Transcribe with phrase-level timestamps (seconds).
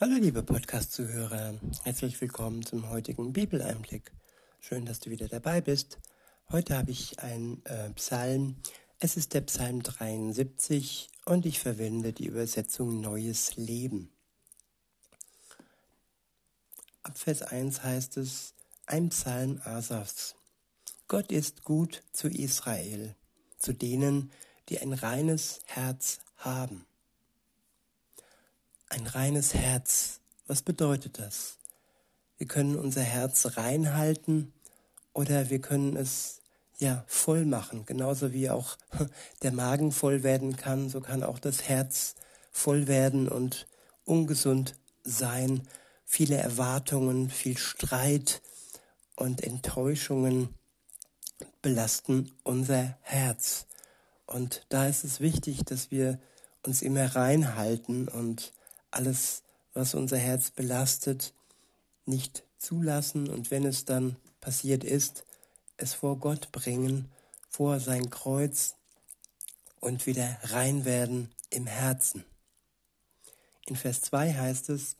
[0.00, 4.12] Hallo liebe Podcast-Zuhörer, herzlich willkommen zum heutigen Bibeleinblick.
[4.60, 5.98] Schön, dass du wieder dabei bist.
[6.52, 8.62] Heute habe ich einen äh, Psalm.
[9.00, 14.12] Es ist der Psalm 73 und ich verwende die Übersetzung Neues Leben.
[17.02, 18.54] Ab Vers 1 heißt es,
[18.86, 20.36] ein Psalm Asafs.
[21.08, 23.16] Gott ist gut zu Israel,
[23.56, 24.30] zu denen,
[24.68, 26.86] die ein reines Herz haben.
[29.08, 30.20] Ein reines Herz.
[30.46, 31.56] Was bedeutet das?
[32.36, 34.52] Wir können unser Herz reinhalten
[35.14, 36.42] oder wir können es
[36.78, 37.86] ja voll machen.
[37.86, 38.76] Genauso wie auch
[39.42, 42.16] der Magen voll werden kann, so kann auch das Herz
[42.50, 43.66] voll werden und
[44.04, 45.66] ungesund sein.
[46.04, 48.42] Viele Erwartungen, viel Streit
[49.16, 50.54] und Enttäuschungen
[51.62, 53.66] belasten unser Herz.
[54.26, 56.18] Und da ist es wichtig, dass wir
[56.62, 58.52] uns immer reinhalten und
[58.90, 59.42] alles,
[59.74, 61.32] was unser Herz belastet,
[62.06, 65.24] nicht zulassen und wenn es dann passiert ist,
[65.76, 67.10] es vor Gott bringen,
[67.48, 68.74] vor sein Kreuz
[69.80, 72.24] und wieder rein werden im Herzen.
[73.66, 74.96] In Vers 2 heißt es,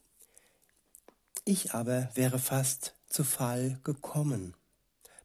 [1.44, 4.54] ich aber wäre fast zu Fall gekommen.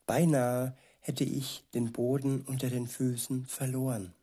[0.05, 4.14] Beinahe hätte ich den Boden unter den Füßen verloren.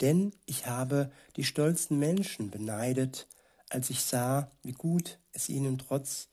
[0.00, 3.26] Denn ich habe die stolzen Menschen beneidet
[3.70, 6.28] als ich sah, wie gut es ihnen trotz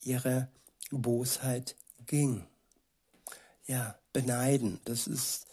[0.00, 0.48] ihrer
[0.90, 2.46] Bosheit ging.
[3.66, 5.46] Ja, beneiden, das ist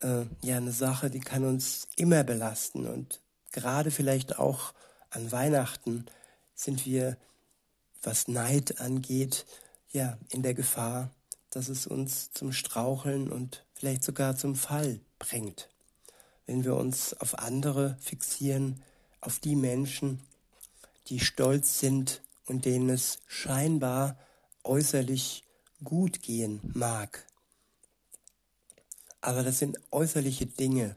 [0.00, 4.72] äh, ja eine Sache, die kann uns immer belasten und gerade vielleicht auch
[5.10, 6.06] an Weihnachten
[6.54, 7.16] sind wir,
[8.02, 9.44] was Neid angeht,
[9.90, 11.10] ja, in der Gefahr,
[11.50, 15.68] dass es uns zum Straucheln und vielleicht sogar zum Fall bringt.
[16.46, 18.82] Wenn wir uns auf andere fixieren,
[19.20, 20.20] auf die Menschen,
[21.12, 24.16] die stolz sind und denen es scheinbar
[24.64, 25.44] äußerlich
[25.84, 27.26] gut gehen mag.
[29.20, 30.96] Aber das sind äußerliche Dinge.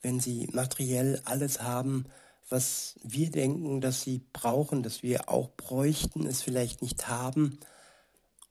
[0.00, 2.06] Wenn sie materiell alles haben,
[2.48, 7.60] was wir denken, dass sie brauchen, dass wir auch bräuchten, es vielleicht nicht haben.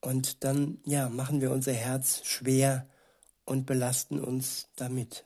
[0.02, 2.88] Und dann, ja, machen wir unser Herz schwer
[3.46, 5.26] und belasten uns damit.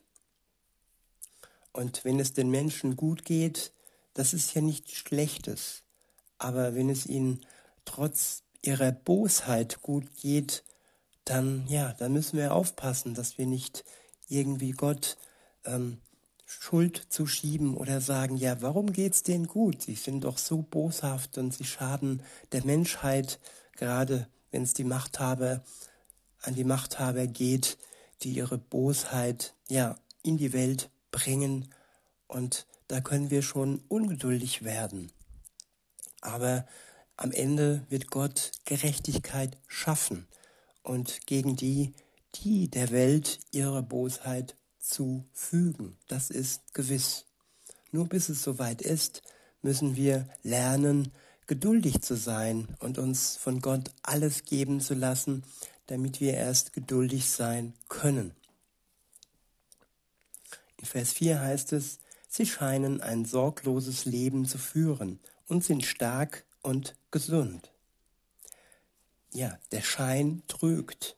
[1.74, 3.74] Und wenn es den Menschen gut geht,
[4.14, 5.84] das ist ja nichts Schlechtes.
[6.38, 7.46] Aber wenn es ihnen
[7.86, 10.64] trotz ihrer Bosheit gut geht,
[11.26, 13.84] dann ja, dann müssen wir aufpassen, dass wir nicht
[14.28, 15.18] irgendwie Gott
[15.66, 16.00] ähm,
[16.46, 19.82] Schuld zuschieben oder sagen, ja, warum geht's denen gut?
[19.82, 23.40] Sie sind doch so boshaft und sie schaden der Menschheit,
[23.76, 25.64] gerade wenn es die Machthaber
[26.42, 27.78] an die Machthaber geht,
[28.22, 31.70] die ihre Bosheit ja in die Welt bringen
[32.28, 35.12] und da können wir schon ungeduldig werden.
[36.22, 36.66] Aber
[37.18, 40.28] am Ende wird Gott Gerechtigkeit schaffen
[40.82, 41.94] und gegen die,
[42.36, 45.98] die der Welt ihre Bosheit zufügen.
[46.08, 47.26] Das ist gewiss.
[47.92, 49.22] Nur bis es soweit ist,
[49.62, 51.12] müssen wir lernen,
[51.48, 55.44] geduldig zu sein und uns von Gott alles geben zu lassen,
[55.88, 58.34] damit wir erst geduldig sein können.
[60.78, 62.00] In Vers 4 heißt es,
[62.36, 67.72] Sie scheinen ein sorgloses Leben zu führen und sind stark und gesund.
[69.32, 71.16] Ja, der Schein trügt.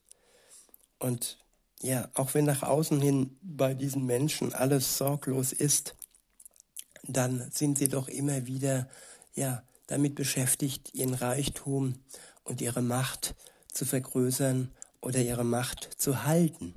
[1.00, 1.38] Und
[1.81, 5.96] ja, auch wenn nach außen hin bei diesen Menschen alles sorglos ist,
[7.04, 8.90] dann sind sie doch immer wieder
[9.36, 11.96] ja damit beschäftigt, ihren Reichtum
[12.44, 13.36] und ihre Macht
[13.72, 16.74] zu vergrößern oder ihre Macht zu halten.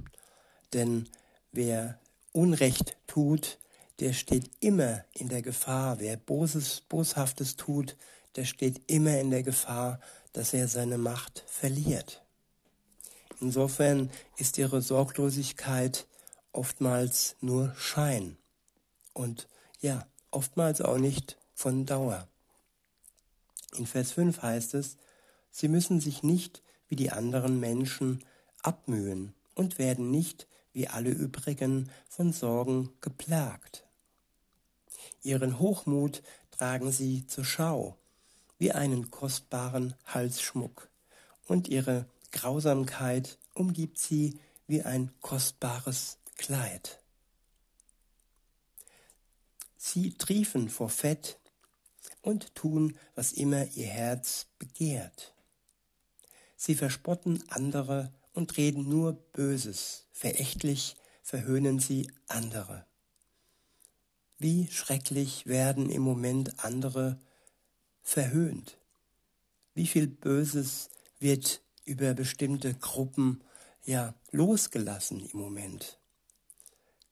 [0.75, 1.09] Denn
[1.51, 1.99] wer
[2.31, 3.59] Unrecht tut,
[4.01, 5.99] der steht immer in der Gefahr.
[5.99, 7.97] Wer Boses, Boshaftes tut,
[8.37, 10.01] der steht immer in der Gefahr,
[10.33, 12.23] dass er seine Macht verliert.
[13.41, 16.07] Insofern ist ihre Sorglosigkeit
[16.53, 18.37] oftmals nur Schein
[19.15, 19.49] und
[19.81, 22.29] ja, oftmals auch nicht von Dauer.
[23.77, 24.97] In Vers 5 heißt es,
[25.51, 28.25] sie müssen sich nicht wie die anderen Menschen
[28.63, 33.88] abmühen und werden nicht wie alle übrigen von Sorgen geplagt.
[35.23, 37.97] Ihren Hochmut tragen sie zur Schau,
[38.59, 40.89] wie einen kostbaren Halsschmuck,
[41.47, 47.01] und ihre Grausamkeit umgibt sie wie ein kostbares Kleid.
[49.77, 51.39] Sie triefen vor Fett
[52.21, 55.35] und tun, was immer ihr Herz begehrt.
[56.57, 62.87] Sie verspotten andere und reden nur Böses, verächtlich verhöhnen sie andere.
[64.39, 67.19] Wie schrecklich werden im Moment andere
[68.03, 68.79] verhöhnt?
[69.75, 73.43] Wie viel Böses wird über bestimmte Gruppen
[73.85, 75.99] ja losgelassen im Moment?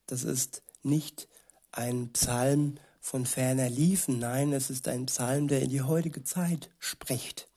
[0.06, 1.26] Das ist nicht
[1.72, 6.70] ein Psalm von ferner Liefen, nein, es ist ein Psalm, der in die heutige Zeit
[6.78, 7.48] spricht.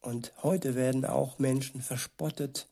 [0.00, 2.68] Und heute werden auch Menschen verspottet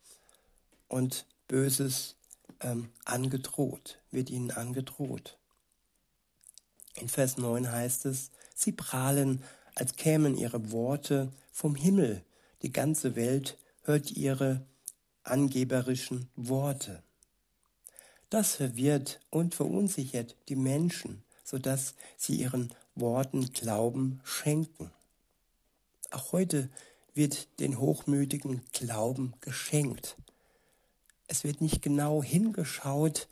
[0.86, 2.14] und Böses
[2.60, 5.38] ähm, angedroht, wird ihnen angedroht.
[6.94, 9.42] In Vers 9 heißt es, sie prahlen,
[9.74, 12.22] als kämen ihre Worte vom Himmel.
[12.62, 14.64] Die ganze Welt hört ihre
[15.24, 17.02] angeberischen Worte.
[18.30, 24.90] Das verwirrt und verunsichert die Menschen, sodass sie ihren Worten Glauben schenken.
[26.10, 26.68] Auch heute
[27.14, 30.16] wird den Hochmütigen Glauben geschenkt.
[31.26, 33.28] Es wird nicht genau hingeschaut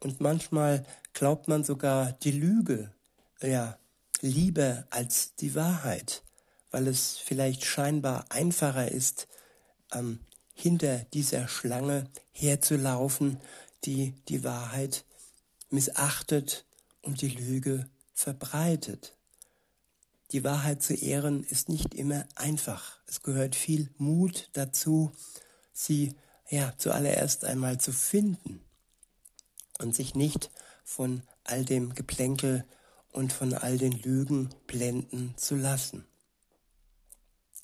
[0.00, 2.92] und manchmal glaubt man sogar die Lüge
[3.46, 3.78] ja,
[4.20, 6.22] lieber als die Wahrheit,
[6.70, 9.28] weil es vielleicht scheinbar einfacher ist,
[9.92, 10.20] ähm,
[10.54, 13.40] hinter dieser Schlange herzulaufen,
[13.84, 15.04] die die Wahrheit
[15.70, 16.64] missachtet
[17.02, 19.14] und die Lüge verbreitet.
[20.32, 22.98] Die Wahrheit zu ehren ist nicht immer einfach.
[23.06, 25.12] Es gehört viel Mut dazu,
[25.72, 26.14] sie
[26.48, 28.64] ja zuallererst einmal zu finden
[29.78, 30.50] und sich nicht
[30.84, 32.64] von all dem Geplänkel
[33.14, 36.04] und von all den Lügen blenden zu lassen.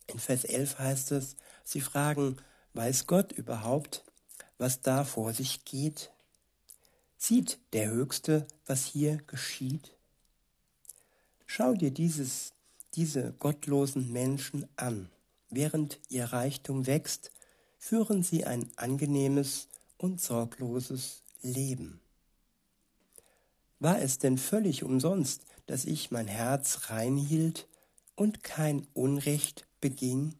[0.06, 2.36] In Vers 11 heißt es, sie fragen,
[2.72, 4.04] weiß Gott überhaupt,
[4.58, 6.10] was da vor sich geht?
[7.16, 9.96] Sieht der Höchste, was hier geschieht?
[11.46, 12.52] Schau dir dieses,
[12.94, 15.10] diese gottlosen Menschen an.
[15.48, 17.32] Während ihr Reichtum wächst,
[17.78, 22.00] führen sie ein angenehmes und sorgloses Leben.
[23.80, 27.66] War es denn völlig umsonst, dass ich mein Herz reinhielt
[28.14, 30.34] und kein Unrecht beging?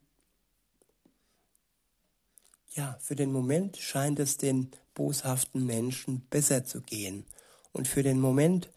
[2.75, 7.25] Ja, für den Moment scheint es den boshaften Menschen besser zu gehen.
[7.73, 8.69] Und für den Moment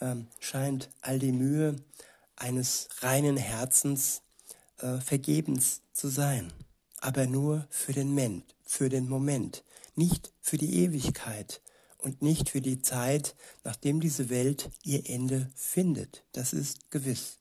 [0.00, 1.76] ähm, scheint all die Mühe
[2.36, 4.20] eines reinen Herzens
[4.78, 6.52] äh, vergebens zu sein.
[6.98, 9.64] Aber nur für den Moment, für den Moment,
[9.96, 11.62] nicht für die Ewigkeit
[12.02, 13.34] und nicht für die Zeit,
[13.64, 16.24] nachdem diese Welt ihr Ende findet.
[16.32, 17.38] Das ist gewiss.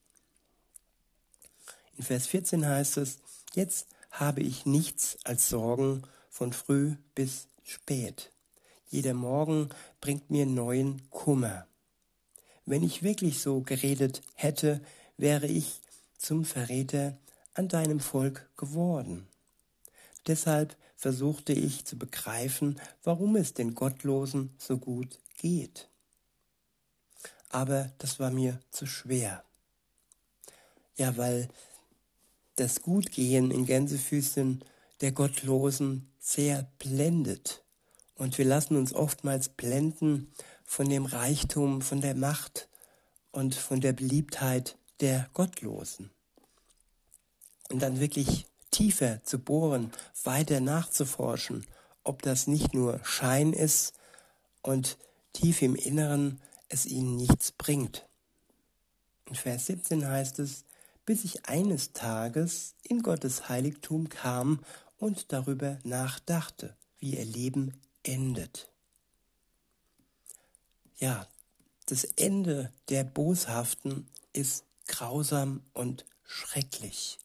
[1.98, 3.20] In Vers 14 heißt es,
[3.54, 8.32] jetzt habe ich nichts als Sorgen von früh bis spät.
[8.90, 9.70] Jeder Morgen
[10.00, 11.68] bringt mir neuen Kummer.
[12.66, 14.82] Wenn ich wirklich so geredet hätte,
[15.18, 15.82] wäre ich
[16.18, 17.18] zum Verräter
[17.54, 19.28] an deinem Volk geworden.
[20.28, 25.90] Deshalb versuchte ich zu begreifen, warum es den Gottlosen so gut geht.
[27.50, 29.44] Aber das war mir zu schwer.
[30.96, 31.50] Ja, weil
[32.56, 34.64] das Gutgehen in Gänsefüßchen
[35.02, 37.64] der Gottlosen sehr blendet.
[38.16, 40.32] Und wir lassen uns oftmals blenden
[40.64, 42.70] von dem Reichtum, von der Macht
[43.32, 46.12] und von der Beliebtheit der Gottlosen.
[47.70, 49.92] Und dann wirklich tiefer zu bohren,
[50.24, 51.66] weiter nachzuforschen,
[52.04, 53.94] ob das nicht nur Schein ist
[54.62, 54.98] und
[55.34, 58.08] tief im Inneren es ihnen nichts bringt.
[59.26, 60.66] In Vers 17 heißt es,
[61.06, 64.64] bis ich eines Tages in Gottes Heiligtum kam
[64.98, 67.74] und darüber nachdachte, wie ihr Leben
[68.04, 68.70] endet.
[70.98, 71.28] Ja,
[71.88, 77.18] das Ende der Boshaften ist grausam und schrecklich.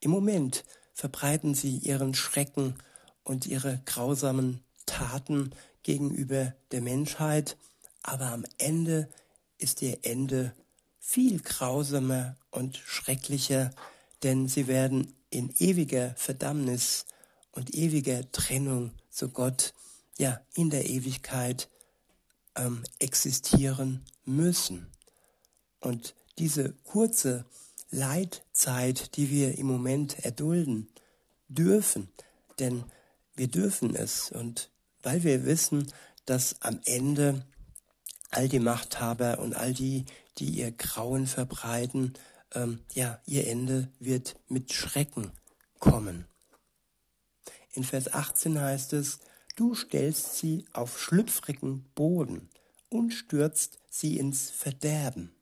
[0.00, 0.64] Im Moment
[0.94, 2.74] verbreiten sie ihren Schrecken
[3.24, 5.52] und ihre grausamen Taten
[5.82, 7.56] gegenüber der Menschheit,
[8.02, 9.08] aber am Ende
[9.58, 10.54] ist ihr Ende
[10.98, 13.70] viel grausamer und schrecklicher,
[14.22, 17.06] denn sie werden in ewiger Verdammnis
[17.52, 19.74] und ewiger Trennung zu Gott,
[20.18, 21.68] ja, in der Ewigkeit
[22.56, 24.86] ähm, existieren müssen.
[25.80, 27.44] Und diese kurze
[27.90, 30.88] Leidzeit, die wir im Moment erdulden
[31.48, 32.08] dürfen,
[32.58, 32.84] denn
[33.34, 34.70] wir dürfen es und
[35.02, 35.90] weil wir wissen,
[36.26, 37.46] dass am Ende
[38.30, 40.04] all die Machthaber und all die,
[40.38, 42.14] die ihr Grauen verbreiten,
[42.54, 45.32] ähm, ja, ihr Ende wird mit Schrecken
[45.78, 46.26] kommen.
[47.72, 49.20] In Vers 18 heißt es,
[49.56, 52.50] du stellst sie auf schlüpfrigen Boden
[52.88, 55.32] und stürzt sie ins Verderben.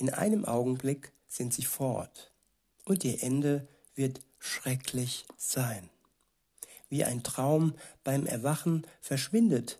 [0.00, 2.32] In einem Augenblick sind sie fort
[2.86, 5.90] und ihr Ende wird schrecklich sein.
[6.88, 9.78] Wie ein Traum beim Erwachen verschwindet,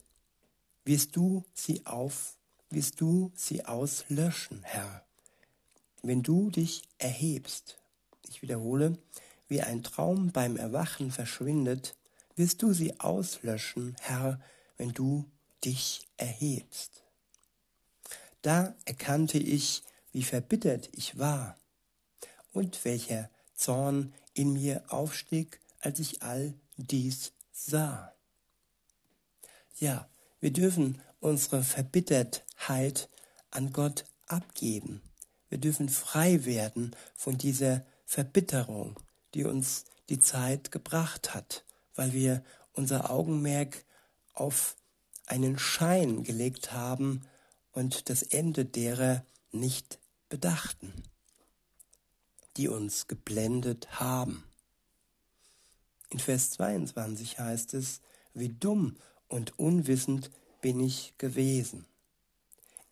[0.84, 2.36] wirst du sie auf
[2.68, 5.06] wirst du sie auslöschen, Herr.
[6.02, 7.78] Wenn du dich erhebst,
[8.28, 8.98] ich wiederhole,
[9.48, 11.96] wie ein Traum beim Erwachen verschwindet,
[12.36, 14.38] wirst du sie auslöschen, Herr,
[14.76, 15.24] wenn du
[15.64, 17.04] dich erhebst.
[18.42, 21.56] Da erkannte ich, wie verbittert ich war
[22.52, 28.14] und welcher Zorn in mir aufstieg, als ich all dies sah.
[29.78, 30.08] Ja,
[30.40, 33.08] wir dürfen unsere Verbittertheit
[33.50, 35.02] an Gott abgeben.
[35.48, 38.98] Wir dürfen frei werden von dieser Verbitterung,
[39.34, 41.64] die uns die Zeit gebracht hat,
[41.94, 43.84] weil wir unser Augenmerk
[44.34, 44.76] auf
[45.26, 47.22] einen Schein gelegt haben
[47.72, 49.99] und das Ende derer nicht
[50.30, 50.92] bedachten,
[52.56, 54.44] die uns geblendet haben.
[56.08, 58.00] In Vers 22 heißt es,
[58.32, 58.96] wie dumm
[59.28, 60.30] und unwissend
[60.62, 61.84] bin ich gewesen.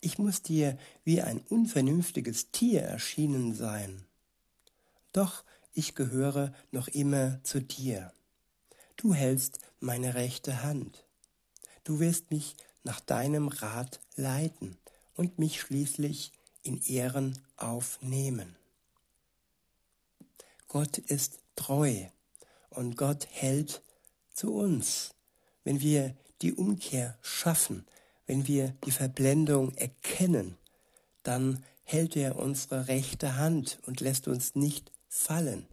[0.01, 4.05] Ich muss dir wie ein unvernünftiges Tier erschienen sein.
[5.11, 5.43] Doch
[5.73, 8.13] ich gehöre noch immer zu dir.
[8.95, 11.05] Du hältst meine rechte Hand.
[11.83, 14.77] Du wirst mich nach deinem Rat leiten
[15.15, 16.31] und mich schließlich
[16.63, 18.55] in Ehren aufnehmen.
[20.67, 22.05] Gott ist treu
[22.69, 23.81] und Gott hält
[24.33, 25.15] zu uns.
[25.63, 27.85] Wenn wir die Umkehr schaffen,
[28.25, 30.57] wenn wir die Verblendung erkennen,
[31.23, 35.67] dann hält er unsere rechte Hand und lässt uns nicht fallen,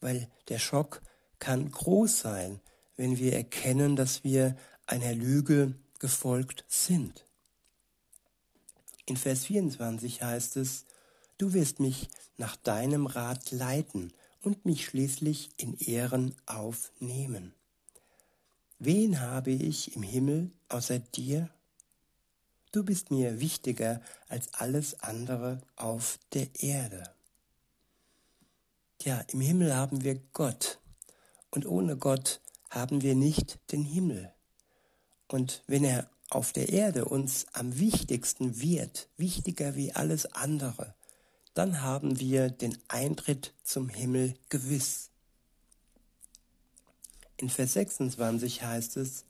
[0.00, 1.00] weil der Schock
[1.38, 2.60] kann groß sein,
[2.96, 4.56] wenn wir erkennen, dass wir
[4.86, 7.24] einer Lüge gefolgt sind.
[9.06, 10.84] In Vers 24 heißt es,
[11.38, 17.54] Du wirst mich nach deinem Rat leiten und mich schließlich in Ehren aufnehmen.
[18.78, 21.48] Wen habe ich im Himmel außer dir?
[22.72, 27.04] Du bist mir wichtiger als alles andere auf der Erde.
[29.02, 30.78] Ja, im Himmel haben wir Gott
[31.50, 34.32] und ohne Gott haben wir nicht den Himmel.
[35.26, 40.94] Und wenn er auf der Erde uns am wichtigsten wird, wichtiger wie alles andere,
[41.54, 45.10] dann haben wir den Eintritt zum Himmel gewiss.
[47.36, 49.24] In Vers 26 heißt es,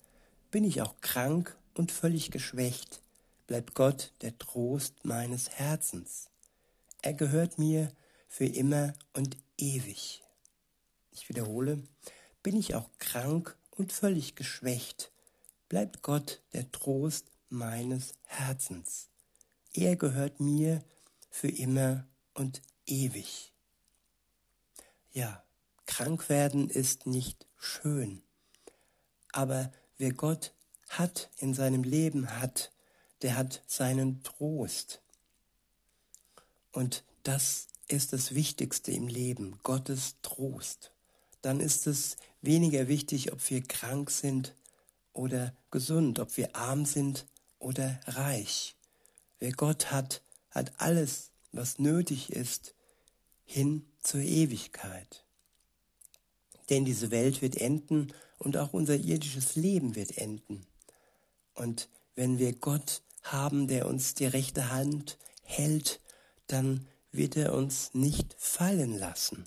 [0.51, 3.03] bin ich auch krank und völlig geschwächt,
[3.47, 6.29] bleibt Gott der Trost meines Herzens.
[7.03, 7.91] Er gehört mir
[8.29, 10.23] für immer und ewig.
[11.13, 11.83] Ich wiederhole,
[12.43, 15.11] bin ich auch krank und völlig geschwächt,
[15.71, 19.09] bleibt Gott der Trost meines Herzens.
[19.73, 20.83] Er gehört mir
[21.31, 23.55] für immer und ewig.
[25.13, 25.43] Ja,
[25.87, 28.21] krank werden ist nicht schön,
[29.33, 30.53] aber wer Gott
[30.89, 32.73] hat in seinem Leben hat,
[33.23, 35.01] der hat seinen Trost.
[36.73, 40.91] Und das ist das Wichtigste im Leben, Gottes Trost.
[41.43, 44.57] Dann ist es weniger wichtig, ob wir krank sind
[45.21, 47.27] oder gesund, ob wir arm sind
[47.59, 48.75] oder reich.
[49.39, 52.75] Wer Gott hat, hat alles, was nötig ist,
[53.45, 55.27] hin zur Ewigkeit.
[56.71, 60.67] Denn diese Welt wird enden und auch unser irdisches Leben wird enden.
[61.55, 66.01] Und wenn wir Gott haben, der uns die rechte Hand hält,
[66.47, 69.45] dann wird er uns nicht fallen lassen.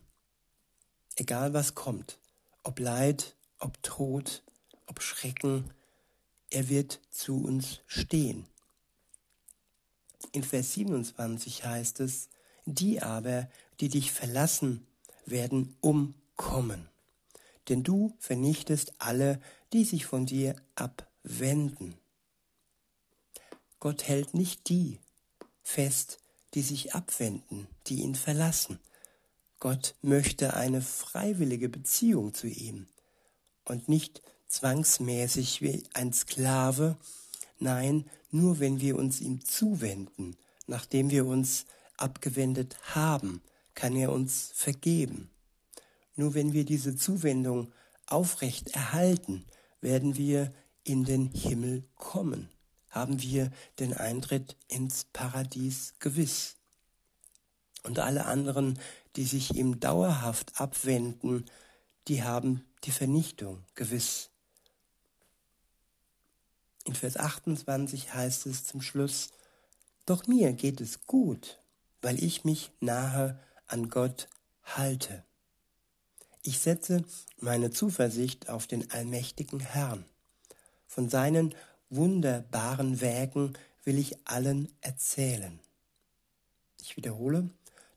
[1.15, 2.19] Egal was kommt,
[2.61, 4.43] ob Leid, ob Tod,
[4.87, 5.71] ob Schrecken,
[6.49, 8.45] er wird zu uns stehen.
[10.31, 12.29] In Vers 27 heißt es,
[12.65, 13.49] die aber,
[13.79, 14.85] die dich verlassen,
[15.25, 16.89] werden umkommen.
[17.69, 19.41] Denn du vernichtest alle,
[19.73, 21.95] die sich von dir abwenden.
[23.79, 24.99] Gott hält nicht die
[25.61, 26.19] fest,
[26.53, 28.79] die sich abwenden, die ihn verlassen.
[29.59, 32.87] Gott möchte eine freiwillige Beziehung zu ihm
[33.65, 34.21] und nicht
[34.53, 36.95] zwangsmäßig wie ein Sklave,
[37.59, 41.65] nein, nur wenn wir uns ihm zuwenden, nachdem wir uns
[41.97, 43.41] abgewendet haben,
[43.73, 45.31] kann er uns vergeben.
[46.15, 47.71] Nur wenn wir diese Zuwendung
[48.05, 49.45] aufrecht erhalten,
[49.81, 52.49] werden wir in den Himmel kommen,
[52.89, 56.57] haben wir den Eintritt ins Paradies gewiss.
[57.81, 58.79] Und alle anderen,
[59.15, 61.45] die sich ihm dauerhaft abwenden,
[62.07, 64.29] die haben die Vernichtung gewiss.
[66.85, 69.29] In Vers 28 heißt es zum Schluss,
[70.05, 71.59] Doch mir geht es gut,
[72.01, 74.27] weil ich mich nahe an Gott
[74.63, 75.23] halte.
[76.41, 77.05] Ich setze
[77.39, 80.03] meine Zuversicht auf den allmächtigen Herrn.
[80.87, 81.55] Von seinen
[81.89, 83.53] wunderbaren Werken
[83.85, 85.59] will ich allen erzählen.
[86.81, 87.49] Ich wiederhole,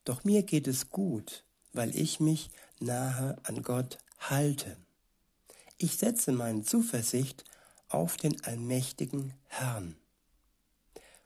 [0.05, 4.77] doch mir geht es gut, weil ich mich nahe an Gott halte.
[5.77, 7.45] Ich setze meine Zuversicht
[7.89, 9.97] auf den allmächtigen Herrn.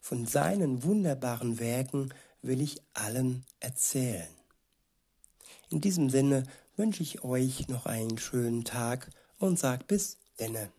[0.00, 2.12] Von seinen wunderbaren Werken
[2.42, 4.28] will ich allen erzählen.
[5.68, 6.44] In diesem Sinne
[6.76, 10.72] wünsche ich euch noch einen schönen Tag und sag bis denne.